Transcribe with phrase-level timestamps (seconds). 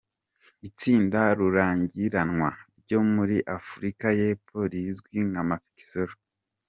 [0.67, 2.49] Itsinda rurangiranwa
[2.81, 6.13] ryo muri Afurika y’Epfo rizwi nka Mafikizolo